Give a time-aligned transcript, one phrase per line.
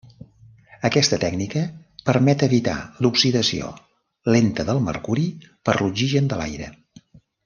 [0.87, 1.61] Aquesta tècnica
[2.09, 2.75] permet evitar
[3.07, 3.67] l'oxidació
[4.37, 5.27] lenta del mercuri
[5.69, 6.71] per l'oxigen de l'aire.